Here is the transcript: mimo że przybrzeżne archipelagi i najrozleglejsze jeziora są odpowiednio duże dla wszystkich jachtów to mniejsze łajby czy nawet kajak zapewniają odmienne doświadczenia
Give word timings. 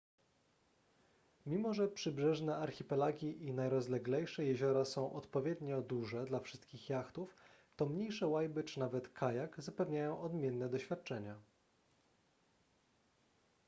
mimo 1.45 1.73
że 1.73 1.87
przybrzeżne 1.87 2.55
archipelagi 2.57 3.45
i 3.45 3.53
najrozleglejsze 3.53 4.43
jeziora 4.45 4.85
są 4.85 5.13
odpowiednio 5.13 5.81
duże 5.81 6.25
dla 6.25 6.39
wszystkich 6.39 6.89
jachtów 6.89 7.35
to 7.75 7.85
mniejsze 7.85 8.27
łajby 8.27 8.63
czy 8.63 8.79
nawet 8.79 9.09
kajak 9.13 9.61
zapewniają 9.61 10.21
odmienne 10.21 10.69
doświadczenia 10.69 11.35